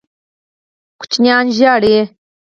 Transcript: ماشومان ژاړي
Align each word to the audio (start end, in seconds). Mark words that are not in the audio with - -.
ماشومان 0.99 1.45
ژاړي 1.57 1.97